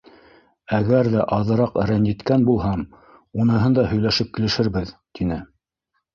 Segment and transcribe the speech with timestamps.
[0.77, 2.81] Әгәр ҙә аҙыраҡ рәнйеткән булһам,
[3.45, 5.41] уныһын да һөйләшеп килешербеҙ,— тине.